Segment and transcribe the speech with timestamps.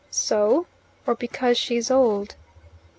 [0.09, 0.65] "So?
[1.05, 2.33] Or because she is old?"